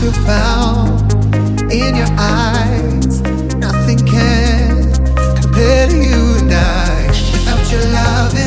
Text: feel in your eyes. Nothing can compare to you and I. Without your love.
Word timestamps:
feel 0.00 0.12
in 1.70 1.96
your 1.96 2.08
eyes. 2.18 3.20
Nothing 3.56 3.98
can 4.06 4.92
compare 5.40 5.88
to 5.88 5.96
you 5.96 6.36
and 6.38 6.52
I. 6.52 7.06
Without 7.32 7.70
your 7.70 7.84
love. 7.92 8.45